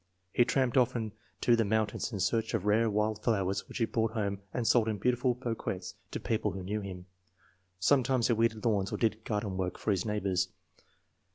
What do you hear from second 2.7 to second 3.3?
wild